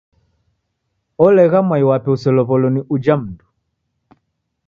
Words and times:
Olegha 1.25 1.59
mwai 1.67 1.83
wape 1.89 2.09
uselow'olo 2.15 2.67
ni 2.73 2.81
uja 2.93 3.15
mndu. 3.19 3.45